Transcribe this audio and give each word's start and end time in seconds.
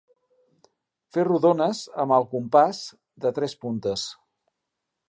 Fer 1.17 1.25
rodones 1.27 1.83
amb 2.05 2.17
el 2.17 2.27
compàs 2.35 2.83
de 3.27 3.35
tres 3.39 3.57
puntes. 3.67 4.09